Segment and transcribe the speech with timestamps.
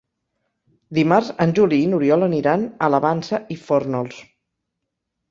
[0.99, 4.23] Dimarts en Juli i n'Oriol aniran a la Vansa i Fórnols.